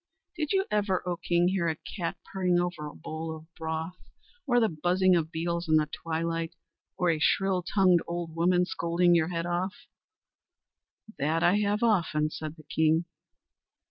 "Did 0.35 0.51
you 0.51 0.65
ever, 0.71 1.07
O 1.07 1.15
king, 1.15 1.49
hear 1.49 1.67
a 1.69 1.75
cat 1.75 2.17
purring 2.33 2.59
over 2.59 2.87
a 2.87 2.95
bowl 2.95 3.37
of 3.37 3.45
broth, 3.53 3.97
or 4.47 4.59
the 4.59 4.67
buzzing 4.67 5.15
of 5.15 5.31
beetles 5.31 5.69
in 5.69 5.75
the 5.75 5.85
twilight, 5.85 6.55
or 6.97 7.11
a 7.11 7.19
shrill 7.19 7.61
tongued 7.61 7.99
old 8.07 8.35
woman 8.35 8.65
scolding 8.65 9.13
your 9.13 9.27
head 9.27 9.45
off?" 9.45 9.75
"That 11.19 11.43
I 11.43 11.59
have 11.59 11.83
often," 11.83 12.31
said 12.31 12.55
the 12.55 12.63
king. 12.63 13.05